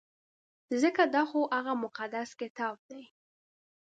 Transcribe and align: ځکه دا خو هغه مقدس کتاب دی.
ځکه 0.81 1.03
دا 1.13 1.23
خو 1.29 1.39
هغه 1.55 1.73
مقدس 1.83 2.29
کتاب 2.41 2.75
دی. 2.89 3.01